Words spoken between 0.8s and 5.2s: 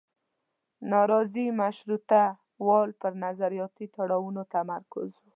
نارضي مشروطیه والو پر نظریاتي تړاوونو تمرکز